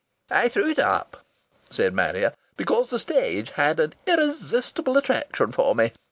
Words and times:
"I 0.31 0.49
threw 0.49 0.71
it 0.71 0.79
up," 0.79 1.23
said 1.69 1.93
Marrier, 1.93 2.33
"because 2.57 2.89
the 2.89 2.97
stage 2.97 3.51
had 3.51 3.79
an 3.79 3.93
irresistible 4.07 4.97
attraction 4.97 5.51
for 5.51 5.75
me. 5.75 5.91